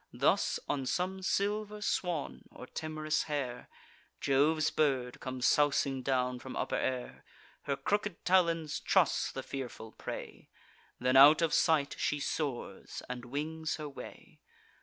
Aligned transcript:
Thus 0.13 0.59
on 0.67 0.87
some 0.87 1.21
silver 1.21 1.79
swan, 1.79 2.41
or 2.49 2.65
tim'rous 2.65 3.25
hare, 3.25 3.69
Jove's 4.19 4.71
bird 4.71 5.19
comes 5.19 5.45
sousing 5.45 6.01
down 6.01 6.39
from 6.39 6.55
upper 6.55 6.75
air; 6.75 7.23
Her 7.65 7.75
crooked 7.75 8.25
talons 8.25 8.79
truss 8.79 9.31
the 9.31 9.43
fearful 9.43 9.91
prey: 9.91 10.49
Then 10.99 11.17
out 11.17 11.43
of 11.43 11.53
sight 11.53 11.97
she 11.99 12.19
soars, 12.19 13.03
and 13.07 13.25
wings 13.25 13.75
her 13.75 13.87
way. 13.87 14.39